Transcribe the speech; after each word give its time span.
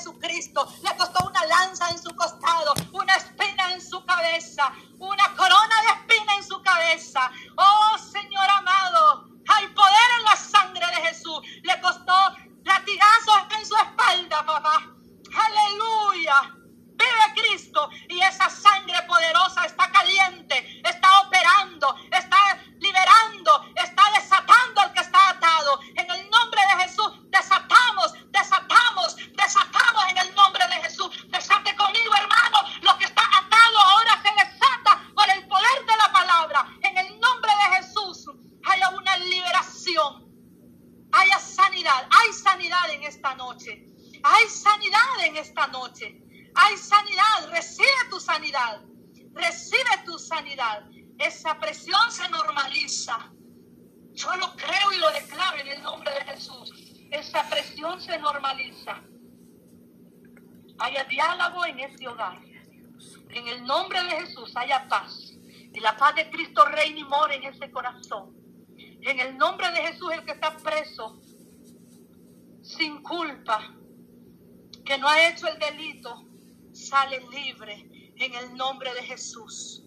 Jesucristo. 0.00 0.66
Le 0.82 0.96
costó 0.96 1.28
una 1.28 1.44
lanza 1.44 1.90
en 1.90 1.98
su 2.02 2.14
costado, 2.16 2.72
una 2.92 3.14
espina 3.16 3.74
en 3.74 3.80
su 3.82 4.02
cabeza, 4.04 4.72
esta 43.10 43.34
noche. 43.34 43.86
Hay 44.22 44.48
sanidad 44.48 45.24
en 45.26 45.36
esta 45.36 45.66
noche. 45.68 46.06
Hay 46.54 46.76
sanidad, 46.76 47.50
recibe 47.50 48.02
tu 48.10 48.18
sanidad, 48.18 48.82
recibe 49.34 49.92
tu 50.04 50.18
sanidad. 50.18 50.88
Esa 51.18 51.58
presión 51.58 52.10
se 52.10 52.28
normaliza. 52.28 53.30
Yo 54.12 54.34
lo 54.36 54.56
creo 54.56 54.92
y 54.94 54.98
lo 54.98 55.10
declaro 55.12 55.58
en 55.58 55.68
el 55.68 55.82
nombre 55.82 56.10
de 56.12 56.24
Jesús. 56.32 56.72
Esa 57.10 57.48
presión 57.48 58.00
se 58.00 58.18
normaliza. 58.18 59.02
Haya 60.78 61.04
diálogo 61.04 61.66
en 61.66 61.80
ese 61.80 62.08
hogar. 62.08 62.40
En 63.30 63.48
el 63.48 63.64
nombre 63.64 64.02
de 64.02 64.10
Jesús 64.22 64.52
haya 64.56 64.88
paz. 64.88 65.32
Y 65.72 65.78
la 65.80 65.96
paz 65.96 66.14
de 66.16 66.30
Cristo 66.30 66.64
reina 66.64 67.00
y 67.00 67.04
mora 67.04 67.34
en 67.34 67.44
ese 67.44 67.70
corazón. 67.70 68.34
En 69.02 69.20
el 69.20 69.36
nombre 69.38 69.70
de 69.70 69.80
Jesús, 69.86 70.12
el 70.12 70.24
que 70.24 70.32
está 70.32 70.56
preso, 70.56 71.20
sin 72.76 73.02
culpa, 73.02 73.74
que 74.84 74.96
no 74.98 75.08
ha 75.08 75.28
hecho 75.28 75.48
el 75.48 75.58
delito, 75.58 76.24
sale 76.72 77.20
libre 77.30 78.12
en 78.16 78.34
el 78.34 78.54
nombre 78.56 78.94
de 78.94 79.02
Jesús. 79.02 79.82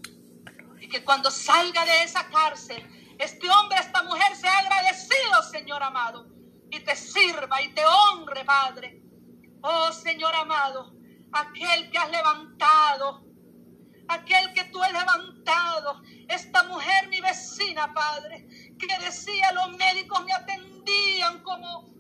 Y 0.79 0.87
que 0.87 1.03
cuando 1.03 1.31
salga 1.31 1.85
de 1.85 2.03
esa 2.03 2.27
cárcel, 2.29 2.83
este 3.17 3.49
hombre, 3.49 3.77
esta 3.79 4.03
mujer 4.03 4.35
sea 4.35 4.57
agradecido, 4.59 5.43
Señor 5.49 5.81
amado, 5.81 6.27
y 6.69 6.79
te 6.81 6.95
sirva 6.95 7.61
y 7.61 7.73
te 7.73 7.83
honre, 7.85 8.43
Padre. 8.43 9.01
Oh 9.61 9.91
Señor 9.93 10.35
amado, 10.35 10.93
aquel 11.31 11.89
que 11.89 11.97
has 11.97 12.11
levantado, 12.11 13.23
aquel 14.09 14.51
que 14.53 14.65
tú 14.65 14.83
has 14.83 14.91
levantado, 14.91 16.01
esta 16.27 16.63
mujer, 16.63 17.07
mi 17.07 17.21
vecina, 17.21 17.93
Padre, 17.93 18.45
que 18.77 19.05
decía 19.05 19.53
los 19.53 19.77
médicos 19.77 20.23
me 20.25 20.33
atendían 20.33 21.41
como, 21.43 21.92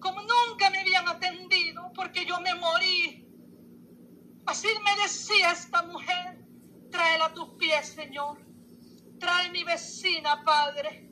como 0.00 0.20
nunca 0.20 0.70
me 0.70 0.80
habían 0.80 1.08
atendido, 1.08 1.92
porque 1.94 2.24
yo 2.24 2.40
me 2.40 2.54
morí 2.54 3.28
Así 4.48 4.66
me 4.82 5.02
decía 5.02 5.52
esta 5.52 5.82
mujer, 5.82 6.42
tráela 6.90 7.26
a 7.26 7.34
tus 7.34 7.50
pies, 7.58 7.88
Señor. 7.88 8.38
Trae 9.20 9.50
mi 9.50 9.62
vecina, 9.62 10.42
Padre. 10.42 11.06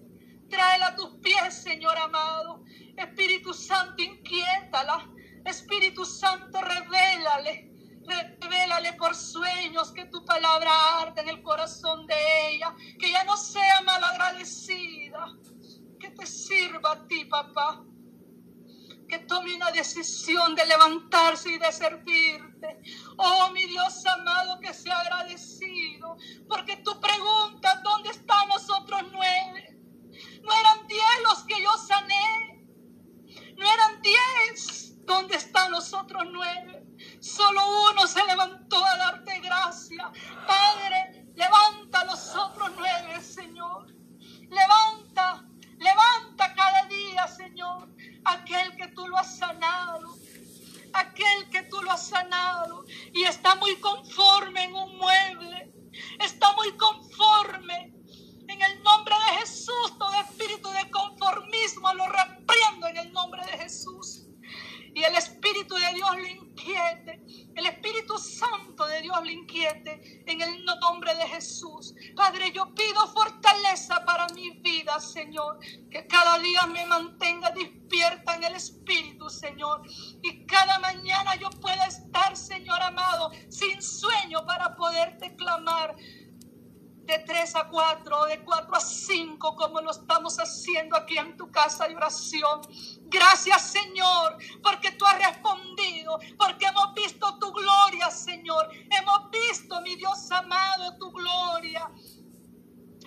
Tráela 0.48 0.86
a 0.86 0.96
tus 0.96 1.16
pies, 1.16 1.52
Señor 1.52 1.98
amado. 1.98 2.64
Espíritu 2.96 3.52
Santo, 3.52 4.02
inquiétala. 4.02 5.10
Espíritu 5.44 6.06
Santo, 6.06 6.62
revélale. 6.62 7.74
Revélale 8.40 8.94
por 8.94 9.14
sueños 9.14 9.92
que 9.92 10.06
tu 10.06 10.24
palabra 10.24 11.02
arde 11.02 11.20
en 11.20 11.28
el 11.28 11.42
corazón 11.42 12.06
de 12.06 12.14
ella. 12.48 12.74
Que 12.98 13.10
ya 13.10 13.22
no 13.24 13.36
sea 13.36 13.82
malagradecida. 13.82 15.36
Que 16.00 16.08
te 16.08 16.24
sirva 16.24 16.92
a 16.92 17.06
ti, 17.06 17.26
papá 17.26 17.84
que 19.06 19.18
tome 19.20 19.54
una 19.54 19.70
decisión 19.70 20.54
de 20.54 20.66
levantarse 20.66 21.50
y 21.50 21.58
de 21.58 21.72
servirte. 21.72 22.80
Oh, 23.16 23.50
mi 23.50 23.64
Dios 23.66 24.04
amado, 24.06 24.58
que 24.60 24.72
sea 24.74 24.98
agradecido, 25.00 26.16
porque 26.48 26.76
tu 26.78 27.00
pregunta, 27.00 27.80
¿dónde 27.82 28.10
están 28.10 28.48
nosotros 28.48 29.02
nueve? 29.12 29.78
No 30.42 30.52
eran 30.52 30.86
diez 30.86 31.22
los 31.24 31.42
que 31.44 31.62
yo 31.62 31.70
sané, 31.76 32.64
no 33.56 33.70
eran 33.70 34.02
diez, 34.02 35.04
¿dónde 35.04 35.36
están 35.36 35.70
nosotros 35.70 36.22
nueve? 36.30 36.86
Solo 37.20 37.60
uno 37.90 38.06
se 38.06 38.24
levantó 38.26 38.84
a 38.84 38.96
darte 38.96 39.40
gracia. 39.40 40.10
Padre, 40.46 41.15
sin 83.66 83.82
sueño 83.82 84.44
para 84.46 84.74
poderte 84.76 85.34
clamar 85.36 85.96
de 85.96 87.18
3 87.20 87.56
a 87.56 87.68
4, 87.68 88.24
de 88.24 88.44
4 88.44 88.74
a 88.74 88.80
5, 88.80 89.56
como 89.56 89.80
lo 89.80 89.92
estamos 89.92 90.38
haciendo 90.38 90.96
aquí 90.96 91.16
en 91.16 91.36
tu 91.36 91.50
casa 91.52 91.86
de 91.86 91.94
oración. 91.94 92.60
Gracias, 93.02 93.70
Señor, 93.70 94.38
porque 94.62 94.90
tú 94.92 95.06
has 95.06 95.18
respondido, 95.18 96.18
porque 96.36 96.66
hemos 96.66 96.94
visto 96.94 97.38
tu 97.38 97.52
gloria, 97.52 98.10
Señor. 98.10 98.68
Hemos 98.90 99.30
visto, 99.30 99.80
mi 99.82 99.94
Dios 99.94 100.30
amado, 100.32 100.96
tu 100.98 101.12
gloria. 101.12 101.88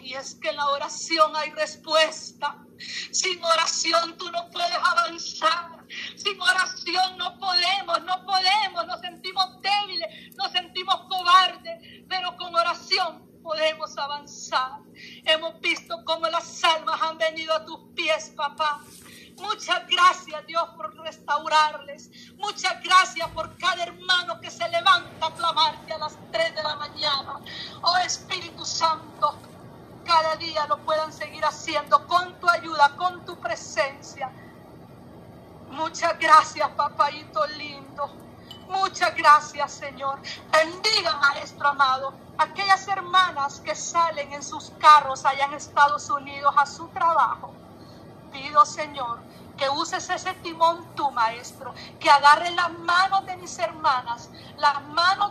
Y 0.02 0.14
es 0.14 0.36
que 0.36 0.50
en 0.50 0.56
la 0.56 0.70
oración 0.70 1.36
hay 1.36 1.52
respuesta. 1.52 2.58
Sin 3.12 3.44
oración 3.44 4.18
tú 4.18 4.32
no 4.32 4.50
puedes 4.50 4.78
avanzar. 4.82 5.79
Sin 6.16 6.40
oración 6.42 7.18
no 7.18 7.38
podemos, 7.38 8.02
no 8.04 8.26
podemos, 8.26 8.88
nos 8.88 9.00
sentimos 9.02 9.62
débiles, 9.62 10.36
nos 10.36 10.52
sentimos 10.52 10.96
cobardes, 11.10 12.04
pero 12.08 12.36
con 12.38 12.54
oración 12.56 13.30
podemos 13.42 13.98
avanzar. 13.98 14.80
Hemos 15.26 15.60
visto 15.62 16.04
cómo 16.06 16.28
las 16.28 16.64
almas 16.64 17.02
han 17.02 17.18
venido 17.18 17.54
a 17.54 17.66
tus 17.66 17.80
pies, 17.96 18.34
papá. 18.36 18.82
Muchas 19.38 19.88
gracias, 19.88 20.46
Dios, 20.48 20.70
por 20.76 20.94
restaurarles. 20.98 22.12
Muchas 22.36 22.84
gracias 22.84 23.28
por 23.30 23.58
cada 23.58 23.84
hermano 23.84 24.40
que 24.42 24.52
se 24.52 24.68
levanta 24.68 25.28
a 25.28 25.34
clamarte 25.34 25.94
a 25.94 25.98
las 25.98 26.18
3 26.32 26.56
de 26.56 26.64
la 26.64 26.76
mañana. 26.76 27.40
Oh 27.82 27.98
Espíritu 27.98 28.66
Santo, 28.66 29.38
cada 30.06 30.36
día 30.36 30.66
lo 30.68 30.78
puedan 30.80 31.14
seguir 31.14 31.44
haciendo 31.46 32.06
con 32.06 32.38
tu 32.40 32.50
ayuda, 32.50 32.96
con 32.98 33.26
tu 33.26 33.40
presencia. 33.40 34.30
Muchas 35.72 36.18
gracias, 36.20 36.70
papayito 36.70 37.46
lindo. 37.48 38.10
Muchas 38.70 39.16
gracias, 39.16 39.72
Señor. 39.72 40.20
Bendiga, 40.52 41.16
Maestro 41.18 41.70
amado, 41.70 42.14
aquellas 42.38 42.88
hermanas 42.88 43.60
que 43.60 43.76
salen 43.76 44.32
en 44.34 44.44
sus 44.44 44.72
carros 44.80 45.26
allá 45.26 45.46
en 45.46 45.54
Estados 45.54 46.10
Unidos 46.10 46.54
a 46.56 46.66
su 46.66 46.88
trabajo. 46.90 47.52
Pido, 48.32 48.64
Señor, 48.66 49.20
que 49.58 49.70
uses 49.70 50.10
ese 50.10 50.34
timón 50.36 50.86
tú, 50.96 51.10
maestro, 51.12 51.74
que 52.00 52.10
agarre 52.10 52.52
las 52.52 52.72
manos 52.80 53.26
de 53.26 53.36
mis 53.38 53.58
hermanas, 53.60 54.30
las 54.58 54.82
manos 54.88 55.29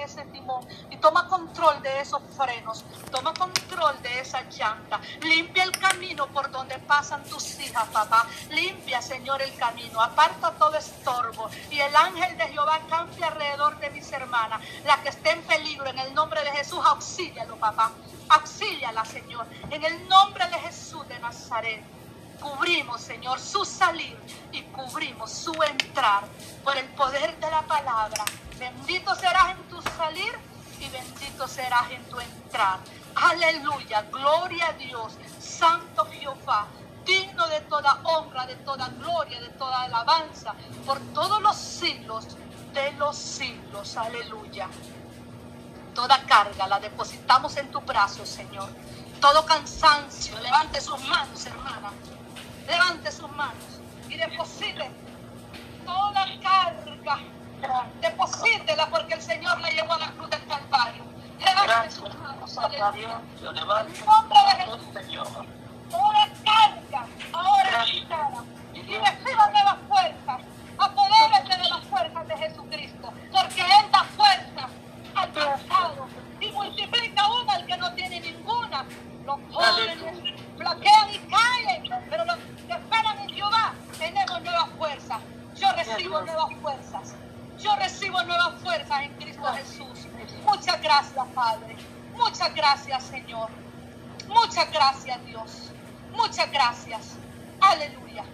ese 0.00 0.24
timón 0.26 0.66
y 0.90 0.96
toma 0.96 1.28
control 1.28 1.82
de 1.82 2.00
esos 2.00 2.22
frenos, 2.36 2.84
toma 3.10 3.32
control 3.34 4.00
de 4.02 4.20
esa 4.20 4.42
llanta, 4.42 5.00
limpia 5.22 5.64
el 5.64 5.72
camino 5.72 6.26
por 6.28 6.50
donde 6.50 6.78
pasan 6.78 7.22
tus 7.24 7.58
hijas, 7.60 7.88
papá, 7.88 8.26
limpia, 8.50 9.00
Señor, 9.02 9.42
el 9.42 9.54
camino, 9.56 10.00
aparta 10.00 10.52
todo 10.52 10.76
estorbo 10.76 11.50
y 11.70 11.78
el 11.80 11.94
ángel 11.94 12.36
de 12.36 12.48
Jehová 12.48 12.80
cambia 12.88 13.28
alrededor 13.28 13.78
de 13.78 13.90
mis 13.90 14.10
hermanas, 14.12 14.60
la 14.84 15.02
que 15.02 15.10
esté 15.10 15.30
en 15.30 15.42
peligro, 15.42 15.86
en 15.88 15.98
el 15.98 16.14
nombre 16.14 16.42
de 16.42 16.50
Jesús, 16.52 16.80
auxílialo, 16.84 17.56
papá, 17.56 17.92
auxíliala, 18.28 19.04
Señor, 19.04 19.46
en 19.70 19.84
el 19.84 20.08
nombre 20.08 20.46
de 20.48 20.58
Jesús 20.60 21.06
de 21.08 21.18
Nazaret. 21.18 21.82
Cubrimos, 22.40 23.00
Señor, 23.00 23.38
su 23.38 23.64
salir 23.64 24.18
y 24.50 24.62
cubrimos 24.62 25.30
su 25.30 25.52
entrar. 25.62 26.24
por 26.64 26.76
el 26.76 26.86
poder 26.90 27.38
de 27.38 27.50
la 27.50 27.62
palabra. 27.62 28.24
Bendito 28.62 29.12
serás 29.16 29.56
en 29.58 29.68
tu 29.68 29.82
salir 29.82 30.32
y 30.78 30.88
bendito 30.88 31.48
serás 31.48 31.90
en 31.90 32.04
tu 32.04 32.20
entrar. 32.20 32.78
Aleluya, 33.16 34.02
gloria 34.02 34.68
a 34.68 34.72
Dios, 34.74 35.14
Santo 35.40 36.06
Jehová, 36.12 36.68
digno 37.04 37.44
de 37.48 37.60
toda 37.62 37.98
honra, 38.04 38.46
de 38.46 38.54
toda 38.54 38.86
gloria, 38.90 39.40
de 39.40 39.48
toda 39.48 39.82
alabanza, 39.82 40.54
por 40.86 41.00
todos 41.12 41.42
los 41.42 41.56
siglos 41.56 42.36
de 42.72 42.92
los 42.92 43.16
siglos. 43.16 43.96
Aleluya. 43.96 44.68
Toda 45.92 46.24
carga 46.24 46.68
la 46.68 46.78
depositamos 46.78 47.56
en 47.56 47.68
tu 47.72 47.80
brazo, 47.80 48.24
Señor. 48.24 48.68
Todo 49.20 49.44
cansancio, 49.44 50.38
levante 50.38 50.80
sus 50.80 51.00
manos, 51.08 51.44
hermana. 51.46 51.90
Levante 52.68 53.10
sus 53.10 53.28
manos 53.32 53.80
y 54.08 54.16
deposite 54.16 54.88
toda 55.84 56.26
carga. 56.40 57.41
Deposítela 58.00 58.88
porque 58.88 59.14
el 59.14 59.22
Señor 59.22 59.60
la 59.60 59.70
llevó 59.70 59.92
a 59.92 59.98
la 59.98 60.10
cruz 60.12 60.30
del 60.30 60.46
Calvario. 60.46 61.04
Levante 61.38 61.90
sus 61.90 62.14
manos. 62.18 62.58
Aleluya. 62.58 63.20
En 63.40 64.06
nombre 64.06 64.38
de 64.46 64.62
Jesús. 64.62 64.80
Señor. 64.92 65.26
Toda 65.90 66.28
carga 66.44 67.06
ahora 67.32 67.84
quitada. 67.84 68.44
Y 68.74 68.80
reciba 68.80 69.50
nuevas 69.50 69.76
fuerzas. 69.88 70.40
Apodérese 70.78 71.62
de 71.62 71.68
las 71.68 71.84
fuerzas 71.84 72.28
de 72.28 72.36
Jesucristo. 72.36 73.12
Porque 73.30 73.60
Él 73.60 73.90
da 73.92 74.04
fuerza 74.04 74.68
al 75.14 75.32
cansado 75.32 76.08
y 76.40 76.50
multiplica 76.50 77.26
uno 77.28 77.52
al 77.52 77.66
que 77.66 77.76
no 77.76 77.92
tiene 77.94 78.20
ninguna. 78.20 78.84
Los 79.24 79.38
jóvenes 79.52 79.98
bloquean 80.56 81.10
y 81.10 81.18
caen, 81.18 82.04
pero 82.10 82.24
los 82.24 82.36
que 82.66 82.72
esperan 82.72 83.18
en 83.20 83.28
Jehová 83.30 83.74
tenemos 83.98 84.42
nuevas 84.42 84.68
fuerzas. 84.76 85.18
Yo 85.54 85.72
recibo 85.72 86.20
nuevas 86.22 86.48
fuerzas. 86.60 87.14
Yo 87.62 87.76
recibo 87.76 88.20
nuevas 88.24 88.60
fuerzas 88.60 89.02
en 89.02 89.14
Cristo 89.14 89.44
Jesús. 89.54 90.08
Muchas 90.44 90.82
gracias, 90.82 91.26
Padre. 91.32 91.76
Muchas 92.14 92.52
gracias, 92.56 93.04
Señor. 93.04 93.50
Muchas 94.26 94.68
gracias, 94.72 95.24
Dios. 95.26 95.70
Muchas 96.12 96.50
gracias. 96.50 97.14
Aleluya. 97.60 98.24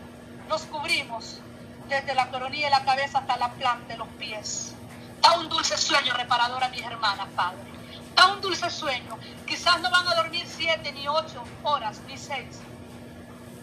Nos 0.49 0.63
cubrimos 0.63 1.41
desde 1.89 2.15
la 2.15 2.31
coronilla 2.31 2.69
de 2.69 2.71
la 2.71 2.85
cabeza 2.87 3.19
hasta 3.19 3.37
la 3.37 3.51
planta 3.51 3.89
de 3.89 3.99
los 3.99 4.09
pies. 4.19 4.73
Da 5.21 5.39
un 5.39 5.51
dulce 5.51 5.77
sueño 5.77 6.15
reparador 6.15 6.65
a 6.65 6.71
mis 6.71 6.83
hermanas, 6.83 7.29
Padre. 7.37 7.71
Da 8.15 8.29
un 8.29 8.41
dulce 8.41 8.71
sueño. 8.71 9.19
Quizás 9.47 9.79
no 9.83 9.91
van 9.91 10.09
a 10.09 10.15
dormir 10.15 10.47
siete, 10.47 10.91
ni 10.93 11.07
ocho 11.07 11.45
horas, 11.65 12.01
ni 12.07 12.17
seis. 12.17 12.61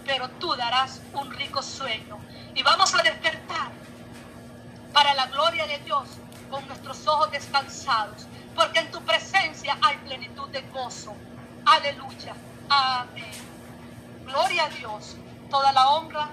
Pero 0.06 0.30
tú 0.30 0.56
darás 0.56 1.02
un 1.14 1.32
rico 1.32 1.64
sueño. 1.64 2.20
Y 2.54 2.62
vamos 2.62 2.94
a 2.94 3.02
despertar 3.02 3.72
la 5.16 5.28
gloria 5.28 5.66
de 5.68 5.80
Dios 5.80 6.08
con 6.50 6.66
nuestros 6.68 7.08
ojos 7.08 7.32
descansados. 7.32 8.28
Porque 8.56 8.80
en 8.80 8.92
tu 8.92 9.02
presencia 9.02 9.78
hay 9.82 9.98
plenitud 9.98 10.48
de 10.50 10.62
gozo. 10.74 11.14
Aleluya. 11.66 12.36
Amén. 12.70 13.32
Gloria 14.26 14.66
a 14.66 14.70
Dios. 14.70 15.18
Toda 15.50 15.72
la 15.72 15.90
honra, 15.90 16.30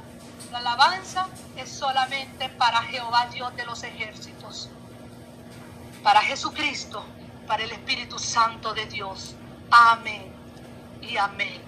la 0.50 0.58
alabanza 0.58 1.28
es 1.56 1.70
solamente 1.70 2.48
para 2.50 2.82
Jehová 2.82 3.26
Dios 3.26 3.54
de 3.56 3.66
los 3.66 3.82
ejércitos 3.82 4.70
para 6.02 6.20
Jesucristo, 6.20 7.02
para 7.46 7.62
el 7.62 7.70
Espíritu 7.70 8.18
Santo 8.18 8.74
de 8.74 8.86
Dios. 8.86 9.34
Amén 9.70 10.32
y 11.00 11.16
amén. 11.16 11.60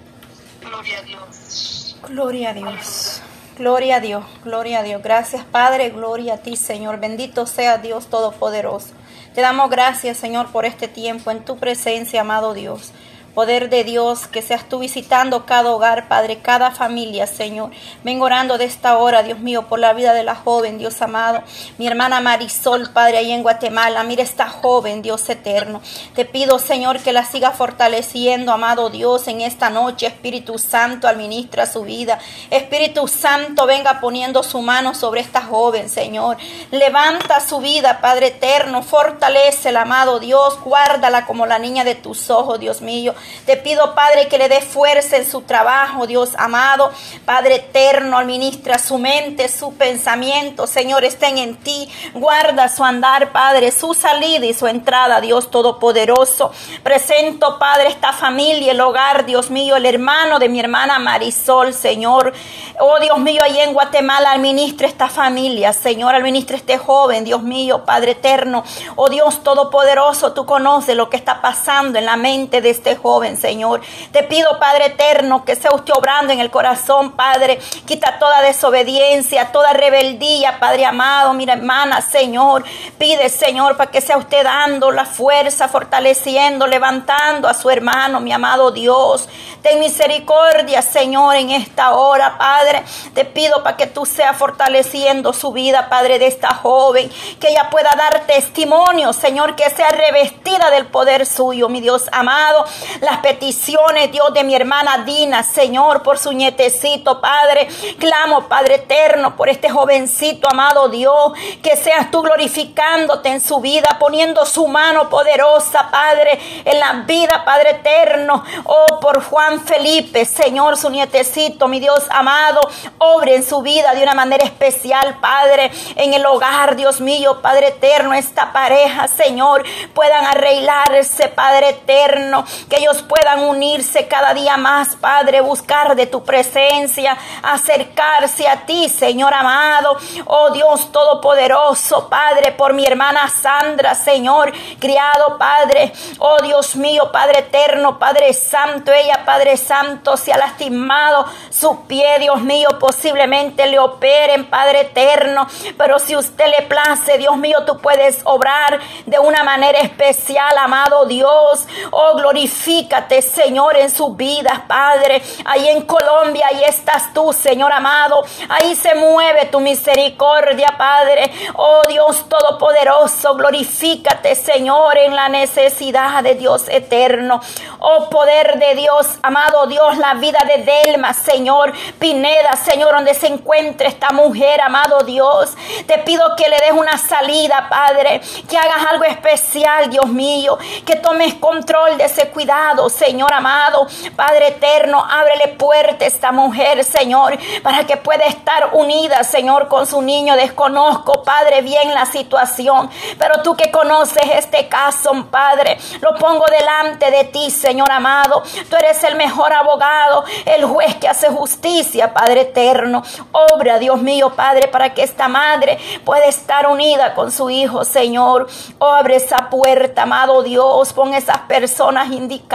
Gloria 0.60 0.98
a 0.98 1.02
Dios. 1.02 1.96
Gloria 2.02 2.50
a 2.50 2.54
Dios. 2.54 3.22
Gloria 3.56 3.96
a 3.96 4.00
Dios, 4.00 4.24
gloria 4.42 4.80
a 4.80 4.82
Dios. 4.82 5.00
Gracias 5.00 5.44
Padre, 5.44 5.90
gloria 5.90 6.34
a 6.34 6.38
ti 6.38 6.56
Señor. 6.56 6.98
Bendito 6.98 7.46
sea 7.46 7.78
Dios 7.78 8.06
Todopoderoso. 8.08 8.88
Te 9.32 9.42
damos 9.42 9.70
gracias 9.70 10.16
Señor 10.16 10.48
por 10.50 10.64
este 10.64 10.88
tiempo 10.88 11.30
en 11.30 11.44
tu 11.44 11.56
presencia, 11.56 12.22
amado 12.22 12.52
Dios. 12.52 12.90
Poder 13.34 13.68
de 13.68 13.82
Dios, 13.82 14.28
que 14.28 14.42
seas 14.42 14.68
tú 14.68 14.78
visitando 14.78 15.44
cada 15.44 15.72
hogar, 15.72 16.06
Padre, 16.06 16.38
cada 16.38 16.70
familia, 16.70 17.26
Señor. 17.26 17.72
Vengo 18.04 18.26
orando 18.26 18.58
de 18.58 18.64
esta 18.64 18.96
hora, 18.96 19.24
Dios 19.24 19.40
mío, 19.40 19.66
por 19.66 19.80
la 19.80 19.92
vida 19.92 20.14
de 20.14 20.22
la 20.22 20.36
joven, 20.36 20.78
Dios 20.78 21.02
amado. 21.02 21.42
Mi 21.76 21.88
hermana 21.88 22.20
Marisol, 22.20 22.90
Padre, 22.90 23.18
ahí 23.18 23.32
en 23.32 23.42
Guatemala. 23.42 24.04
Mira 24.04 24.22
esta 24.22 24.48
joven, 24.48 25.02
Dios 25.02 25.28
eterno. 25.28 25.82
Te 26.14 26.24
pido, 26.24 26.60
Señor, 26.60 27.00
que 27.00 27.12
la 27.12 27.24
siga 27.24 27.50
fortaleciendo, 27.50 28.52
amado 28.52 28.88
Dios, 28.88 29.26
en 29.26 29.40
esta 29.40 29.68
noche. 29.68 30.06
Espíritu 30.06 30.56
Santo, 30.56 31.08
administra 31.08 31.66
su 31.66 31.82
vida. 31.82 32.20
Espíritu 32.50 33.08
Santo, 33.08 33.66
venga 33.66 34.00
poniendo 34.00 34.44
su 34.44 34.62
mano 34.62 34.94
sobre 34.94 35.22
esta 35.22 35.42
joven, 35.42 35.88
Señor. 35.88 36.36
Levanta 36.70 37.40
su 37.40 37.58
vida, 37.58 38.00
Padre 38.00 38.28
eterno. 38.28 38.82
Fortalece 38.82 39.70
el 39.70 39.76
amado 39.76 40.20
Dios. 40.20 40.60
Guárdala 40.60 41.26
como 41.26 41.46
la 41.46 41.58
niña 41.58 41.82
de 41.82 41.96
tus 41.96 42.30
ojos, 42.30 42.60
Dios 42.60 42.80
mío. 42.80 43.12
Te 43.46 43.58
pido, 43.58 43.94
Padre, 43.94 44.28
que 44.28 44.38
le 44.38 44.48
dé 44.48 44.62
fuerza 44.62 45.18
en 45.18 45.30
su 45.30 45.42
trabajo, 45.42 46.06
Dios 46.06 46.30
amado. 46.38 46.90
Padre 47.26 47.56
eterno, 47.56 48.16
administra 48.16 48.78
su 48.78 48.96
mente, 48.96 49.48
su 49.48 49.74
pensamiento, 49.74 50.66
Señor, 50.66 51.04
estén 51.04 51.36
en 51.36 51.56
ti. 51.56 51.88
Guarda 52.14 52.68
su 52.68 52.84
andar, 52.84 53.32
Padre, 53.32 53.70
su 53.70 53.92
salida 53.92 54.46
y 54.46 54.54
su 54.54 54.66
entrada, 54.66 55.20
Dios 55.20 55.50
Todopoderoso. 55.50 56.52
Presento, 56.82 57.58
Padre, 57.58 57.88
esta 57.88 58.12
familia, 58.12 58.72
el 58.72 58.80
hogar, 58.80 59.26
Dios 59.26 59.50
mío, 59.50 59.76
el 59.76 59.84
hermano 59.84 60.38
de 60.38 60.48
mi 60.48 60.60
hermana 60.60 60.98
Marisol, 60.98 61.74
Señor. 61.74 62.32
Oh, 62.80 62.98
Dios 62.98 63.18
mío, 63.18 63.42
ahí 63.42 63.60
en 63.60 63.74
Guatemala, 63.74 64.32
administra 64.32 64.86
esta 64.86 65.08
familia, 65.08 65.72
Señor, 65.72 66.14
administra 66.14 66.56
este 66.56 66.78
joven, 66.78 67.24
Dios 67.24 67.42
mío, 67.42 67.84
Padre 67.84 68.12
eterno. 68.12 68.64
Oh, 68.96 69.10
Dios 69.10 69.42
Todopoderoso, 69.42 70.32
tú 70.32 70.46
conoces 70.46 70.96
lo 70.96 71.10
que 71.10 71.16
está 71.16 71.42
pasando 71.42 71.98
en 71.98 72.06
la 72.06 72.16
mente 72.16 72.60
de 72.60 72.70
este 72.70 72.96
joven 72.96 73.13
Señor. 73.36 73.80
Te 74.10 74.24
pido, 74.24 74.58
Padre 74.58 74.86
eterno, 74.86 75.44
que 75.44 75.54
sea 75.54 75.72
usted 75.72 75.92
obrando 75.96 76.32
en 76.32 76.40
el 76.40 76.50
corazón, 76.50 77.12
Padre. 77.12 77.58
Quita 77.86 78.18
toda 78.18 78.42
desobediencia, 78.42 79.52
toda 79.52 79.72
rebeldía, 79.72 80.58
Padre 80.58 80.84
amado, 80.84 81.32
mira 81.32 81.54
hermana, 81.54 82.00
Señor. 82.00 82.64
Pide, 82.98 83.28
Señor, 83.28 83.76
para 83.76 83.90
que 83.90 84.00
sea 84.00 84.16
usted 84.16 84.42
dando 84.42 84.90
la 84.90 85.04
fuerza, 85.04 85.68
fortaleciendo, 85.68 86.66
levantando 86.66 87.48
a 87.48 87.54
su 87.54 87.70
hermano, 87.70 88.20
mi 88.20 88.32
amado 88.32 88.72
Dios. 88.72 89.28
Ten 89.62 89.80
misericordia, 89.80 90.82
Señor, 90.82 91.36
en 91.36 91.50
esta 91.50 91.94
hora, 91.94 92.36
Padre. 92.36 92.82
Te 93.14 93.24
pido 93.24 93.62
para 93.62 93.76
que 93.76 93.86
tú 93.86 94.04
seas 94.04 94.36
fortaleciendo 94.36 95.32
su 95.32 95.52
vida, 95.52 95.88
Padre, 95.88 96.18
de 96.18 96.26
esta 96.26 96.54
joven. 96.54 97.10
Que 97.40 97.48
ella 97.48 97.70
pueda 97.70 97.90
dar 97.96 98.26
testimonio, 98.26 99.12
Señor, 99.12 99.54
que 99.56 99.70
sea 99.70 99.88
revestida 99.90 100.70
del 100.70 100.86
poder 100.86 101.24
suyo, 101.24 101.68
mi 101.68 101.80
Dios 101.80 102.08
amado 102.12 102.64
las 103.04 103.18
peticiones, 103.18 104.10
Dios, 104.10 104.32
de 104.32 104.44
mi 104.44 104.54
hermana 104.54 105.04
Dina, 105.04 105.42
Señor, 105.42 106.02
por 106.02 106.18
su 106.18 106.32
nietecito, 106.32 107.20
Padre. 107.20 107.68
Clamo, 107.98 108.48
Padre 108.48 108.76
eterno, 108.76 109.36
por 109.36 109.48
este 109.48 109.68
jovencito, 109.70 110.48
amado 110.50 110.88
Dios, 110.88 111.32
que 111.62 111.76
seas 111.76 112.10
tú 112.10 112.22
glorificándote 112.22 113.28
en 113.28 113.40
su 113.40 113.60
vida, 113.60 113.96
poniendo 113.98 114.44
su 114.46 114.66
mano 114.66 115.08
poderosa, 115.08 115.90
Padre, 115.90 116.38
en 116.64 116.80
la 116.80 116.92
vida, 117.06 117.44
Padre 117.44 117.70
eterno. 117.70 118.44
Oh, 118.64 119.00
por 119.00 119.22
Juan 119.22 119.60
Felipe, 119.60 120.24
Señor, 120.24 120.76
su 120.76 120.90
nietecito, 120.90 121.68
mi 121.68 121.80
Dios 121.80 122.04
amado, 122.10 122.60
obre 122.98 123.36
en 123.36 123.44
su 123.44 123.62
vida 123.62 123.94
de 123.94 124.02
una 124.02 124.14
manera 124.14 124.44
especial, 124.44 125.18
Padre, 125.20 125.70
en 125.96 126.14
el 126.14 126.24
hogar, 126.26 126.76
Dios 126.76 127.00
mío, 127.00 127.40
Padre 127.42 127.68
eterno, 127.68 128.14
esta 128.14 128.52
pareja, 128.52 129.08
Señor, 129.08 129.64
puedan 129.94 130.24
arreglarse, 130.26 131.28
Padre 131.28 131.70
eterno, 131.70 132.44
que 132.68 132.78
ellos 132.78 132.93
puedan 133.02 133.40
unirse 133.40 134.06
cada 134.08 134.34
día 134.34 134.56
más, 134.56 134.96
Padre, 134.96 135.40
buscar 135.40 135.96
de 135.96 136.06
tu 136.06 136.24
presencia, 136.24 137.16
acercarse 137.42 138.48
a 138.48 138.66
ti, 138.66 138.88
Señor 138.88 139.32
amado. 139.34 139.96
Oh 140.26 140.50
Dios 140.50 140.90
Todopoderoso, 140.92 142.08
Padre, 142.08 142.52
por 142.52 142.72
mi 142.72 142.86
hermana 142.86 143.28
Sandra, 143.28 143.94
Señor, 143.94 144.52
criado, 144.78 145.38
Padre. 145.38 145.92
Oh 146.18 146.38
Dios 146.42 146.76
mío, 146.76 147.10
Padre 147.12 147.40
eterno, 147.40 147.98
Padre 147.98 148.32
Santo, 148.32 148.92
ella, 148.92 149.24
Padre 149.24 149.56
Santo, 149.56 150.16
se 150.16 150.32
ha 150.32 150.38
lastimado 150.38 151.26
su 151.50 151.86
pie, 151.86 152.18
Dios 152.18 152.40
mío, 152.40 152.68
posiblemente 152.78 153.66
le 153.66 153.78
operen, 153.78 154.46
Padre 154.46 154.82
eterno. 154.82 155.46
Pero 155.76 155.98
si 155.98 156.16
usted 156.16 156.46
le 156.46 156.66
place, 156.66 157.18
Dios 157.18 157.36
mío, 157.36 157.64
tú 157.64 157.78
puedes 157.78 158.20
obrar 158.24 158.80
de 159.06 159.18
una 159.18 159.44
manera 159.44 159.78
especial, 159.80 160.56
amado 160.58 161.06
Dios. 161.06 161.66
Oh, 161.90 162.16
glorifica 162.16 162.83
glorifícate, 162.84 163.22
Señor, 163.22 163.76
en 163.76 163.90
sus 163.90 164.16
vidas, 164.16 164.60
Padre. 164.66 165.22
Ahí 165.44 165.68
en 165.68 165.82
Colombia, 165.82 166.46
ahí 166.48 166.64
estás 166.64 167.12
tú, 167.12 167.32
Señor 167.32 167.72
amado. 167.72 168.24
Ahí 168.48 168.74
se 168.74 168.94
mueve 168.94 169.46
tu 169.46 169.60
misericordia, 169.60 170.74
Padre. 170.76 171.30
Oh 171.54 171.82
Dios 171.88 172.28
Todopoderoso, 172.28 173.34
glorifícate, 173.34 174.34
Señor, 174.34 174.98
en 174.98 175.14
la 175.14 175.28
necesidad 175.28 176.22
de 176.22 176.34
Dios 176.34 176.68
eterno. 176.68 177.40
Oh 177.78 178.08
poder 178.10 178.58
de 178.58 178.74
Dios, 178.74 179.06
amado 179.22 179.66
Dios, 179.66 179.98
la 179.98 180.14
vida 180.14 180.40
de 180.46 180.64
Delma, 180.64 181.12
Señor, 181.14 181.72
Pineda, 181.98 182.56
Señor, 182.56 182.94
donde 182.94 183.14
se 183.14 183.26
encuentre 183.26 183.88
esta 183.88 184.10
mujer, 184.10 184.60
amado 184.60 185.00
Dios. 185.04 185.54
Te 185.86 185.98
pido 185.98 186.34
que 186.36 186.48
le 186.48 186.56
des 186.56 186.72
una 186.72 186.98
salida, 186.98 187.66
Padre, 187.68 188.20
que 188.48 188.58
hagas 188.58 188.86
algo 188.90 189.04
especial, 189.04 189.90
Dios 189.90 190.06
mío, 190.06 190.58
que 190.84 190.96
tomes 190.96 191.34
control 191.34 191.96
de 191.98 192.04
ese 192.04 192.28
cuidado, 192.34 192.73
Señor 192.88 193.32
amado, 193.32 193.86
Padre 194.16 194.48
eterno, 194.48 195.04
ábrele 195.04 195.48
puerta 195.48 196.04
a 196.04 196.08
esta 196.08 196.32
mujer, 196.32 196.84
Señor, 196.84 197.38
para 197.62 197.84
que 197.84 197.96
pueda 197.96 198.24
estar 198.24 198.70
unida, 198.72 199.24
Señor, 199.24 199.68
con 199.68 199.86
su 199.86 200.02
niño. 200.02 200.36
Desconozco, 200.36 201.22
Padre, 201.22 201.62
bien 201.62 201.94
la 201.94 202.06
situación, 202.06 202.90
pero 203.18 203.42
tú 203.42 203.56
que 203.56 203.70
conoces 203.70 204.24
este 204.34 204.68
caso, 204.68 205.12
Padre, 205.30 205.78
lo 206.00 206.14
pongo 206.16 206.44
delante 206.46 207.10
de 207.10 207.24
ti, 207.24 207.50
Señor 207.50 207.90
amado. 207.90 208.42
Tú 208.68 208.76
eres 208.76 209.02
el 209.04 209.16
mejor 209.16 209.52
abogado, 209.52 210.24
el 210.44 210.64
juez 210.64 210.96
que 210.96 211.08
hace 211.08 211.28
justicia, 211.28 212.12
Padre 212.12 212.42
eterno. 212.42 213.02
Obra, 213.32 213.78
Dios 213.78 214.00
mío, 214.00 214.34
Padre, 214.34 214.68
para 214.68 214.94
que 214.94 215.02
esta 215.02 215.28
madre 215.28 215.78
pueda 216.04 216.26
estar 216.26 216.66
unida 216.66 217.14
con 217.14 217.30
su 217.30 217.50
hijo, 217.50 217.84
Señor. 217.84 218.48
Abre 218.80 219.16
esa 219.16 219.50
puerta, 219.50 220.02
amado 220.02 220.42
Dios. 220.42 220.92
Pon 220.92 221.14
esas 221.14 221.38
personas 221.40 222.10
indicadas, 222.10 222.53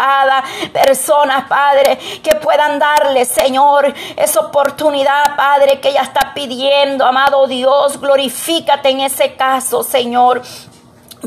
personas, 0.71 1.45
Padre, 1.47 1.97
que 2.23 2.35
puedan 2.35 2.79
darle, 2.79 3.25
Señor, 3.25 3.93
esa 4.15 4.39
oportunidad, 4.39 5.35
Padre, 5.35 5.79
que 5.79 5.89
ella 5.89 6.03
está 6.03 6.33
pidiendo, 6.33 7.05
amado 7.05 7.47
Dios. 7.47 7.99
Glorifícate 7.99 8.89
en 8.89 9.01
ese 9.01 9.35
caso, 9.35 9.83
Señor. 9.83 10.41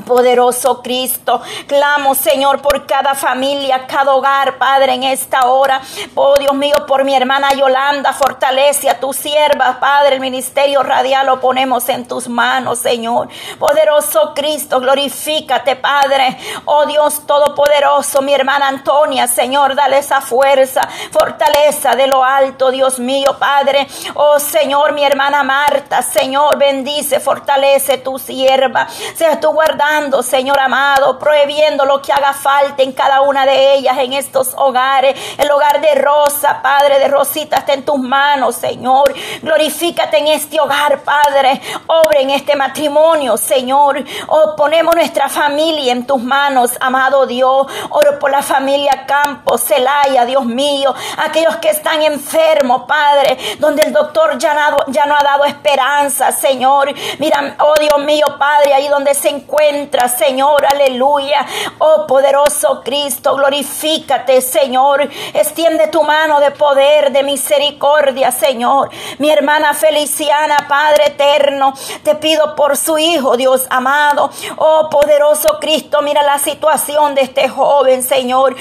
Poderoso 0.06 0.80
Cristo, 0.82 1.42
clamo 1.66 2.14
Señor 2.14 2.62
por 2.62 2.86
cada 2.86 3.14
familia, 3.14 3.86
cada 3.86 4.14
hogar, 4.14 4.56
Padre, 4.56 4.94
en 4.94 5.02
esta 5.02 5.46
hora. 5.48 5.82
Oh 6.14 6.38
Dios 6.38 6.54
mío, 6.54 6.86
por 6.86 7.04
mi 7.04 7.14
hermana 7.14 7.52
Yolanda, 7.52 8.14
fortalece 8.14 8.88
a 8.88 8.98
tu 8.98 9.12
sierva, 9.12 9.78
Padre, 9.78 10.14
el 10.14 10.20
ministerio 10.20 10.82
radial 10.82 11.26
lo 11.26 11.40
ponemos 11.40 11.90
en 11.90 12.08
tus 12.08 12.26
manos, 12.26 12.78
Señor. 12.78 13.28
Poderoso 13.58 14.32
Cristo, 14.34 14.80
glorifícate, 14.80 15.76
Padre. 15.76 16.38
Oh 16.64 16.86
Dios 16.86 17.26
Todopoderoso, 17.26 18.22
mi 18.22 18.32
hermana 18.32 18.68
Antonia, 18.68 19.26
Señor, 19.26 19.74
dale 19.74 19.98
esa 19.98 20.22
fuerza, 20.22 20.88
fortaleza 21.10 21.94
de 21.96 22.06
lo 22.06 22.24
alto, 22.24 22.70
Dios 22.70 22.98
mío, 22.98 23.36
Padre. 23.38 23.86
Oh 24.14 24.38
Señor, 24.38 24.92
mi 24.92 25.04
hermana 25.04 25.42
Marta, 25.42 26.00
Señor, 26.00 26.56
bendice, 26.56 27.20
fortalece 27.20 27.98
tu 27.98 28.18
sierva. 28.18 28.88
Sea 28.88 29.38
tu 29.38 29.52
guarda 29.52 29.81
Señor 30.22 30.60
amado, 30.60 31.18
prohibiendo 31.18 31.84
lo 31.84 32.00
que 32.00 32.12
haga 32.12 32.32
falta 32.32 32.84
en 32.84 32.92
cada 32.92 33.22
una 33.22 33.44
de 33.44 33.74
ellas, 33.74 33.98
en 33.98 34.12
estos 34.12 34.54
hogares. 34.54 35.16
El 35.36 35.50
hogar 35.50 35.80
de 35.80 35.96
Rosa, 35.96 36.62
Padre 36.62 37.00
de 37.00 37.08
Rosita, 37.08 37.56
está 37.56 37.72
en 37.72 37.84
tus 37.84 37.98
manos, 37.98 38.54
Señor. 38.54 39.12
Glorifícate 39.42 40.18
en 40.18 40.28
este 40.28 40.60
hogar, 40.60 41.00
Padre. 41.02 41.60
Obre 41.88 42.22
en 42.22 42.30
este 42.30 42.54
matrimonio, 42.54 43.36
Señor. 43.36 44.04
Oh, 44.28 44.54
ponemos 44.56 44.94
nuestra 44.94 45.28
familia 45.28 45.92
en 45.92 46.06
tus 46.06 46.22
manos, 46.22 46.70
amado 46.80 47.26
Dios. 47.26 47.66
Oro 47.90 48.20
por 48.20 48.30
la 48.30 48.42
familia 48.42 49.04
Campos, 49.04 49.62
Celaya, 49.62 50.24
Dios 50.24 50.44
mío. 50.44 50.94
Aquellos 51.18 51.56
que 51.56 51.70
están 51.70 52.02
enfermos, 52.02 52.84
Padre, 52.86 53.36
donde 53.58 53.82
el 53.82 53.92
doctor 53.92 54.38
ya 54.38 54.54
no, 54.54 54.76
ya 54.86 55.06
no 55.06 55.16
ha 55.16 55.24
dado 55.24 55.44
esperanza, 55.44 56.30
Señor. 56.30 56.94
Mira, 57.18 57.56
oh 57.58 57.74
Dios 57.80 57.98
mío, 58.04 58.26
Padre, 58.38 58.74
ahí 58.74 58.86
donde 58.86 59.12
se 59.14 59.28
encuentra 59.28 59.71
Señor, 60.16 60.66
aleluya. 60.66 61.46
Oh 61.78 62.06
poderoso 62.06 62.82
Cristo, 62.84 63.34
glorifícate, 63.36 64.40
Señor. 64.40 65.08
Extiende 65.32 65.88
tu 65.88 66.02
mano 66.02 66.40
de 66.40 66.50
poder, 66.50 67.10
de 67.10 67.22
misericordia, 67.22 68.30
Señor. 68.30 68.90
Mi 69.18 69.30
hermana 69.30 69.72
Feliciana, 69.74 70.56
Padre 70.68 71.06
eterno, 71.06 71.72
te 72.02 72.14
pido 72.16 72.54
por 72.54 72.76
su 72.76 72.98
hijo, 72.98 73.36
Dios 73.36 73.66
amado. 73.70 74.30
Oh 74.58 74.88
poderoso 74.90 75.58
Cristo, 75.58 76.02
mira 76.02 76.22
la 76.22 76.38
situación 76.38 77.14
de 77.14 77.22
este 77.22 77.48
joven, 77.48 78.02
Señor. 78.02 78.54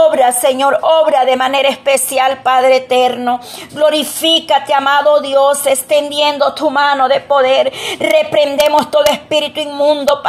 Obra, 0.00 0.32
Señor, 0.32 0.78
obra 0.82 1.24
de 1.24 1.36
manera 1.36 1.68
especial, 1.68 2.42
Padre 2.42 2.76
eterno. 2.76 3.40
Glorifícate, 3.70 4.74
amado 4.74 5.20
Dios, 5.20 5.66
extendiendo 5.66 6.54
tu 6.54 6.70
mano 6.70 7.08
de 7.08 7.20
poder. 7.20 7.72
Reprendemos 7.98 8.90
todo 8.90 9.04
espíritu 9.04 9.60
inmundo, 9.60 10.20